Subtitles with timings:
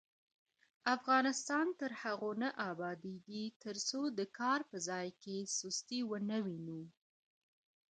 [0.95, 6.81] افغانستان تر هغو نه ابادیږي، ترڅو د کار په ځای کې سستي ونه وینو.